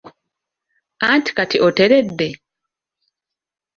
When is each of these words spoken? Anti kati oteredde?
Anti 1.09 1.31
kati 1.37 1.57
oteredde? 1.67 2.27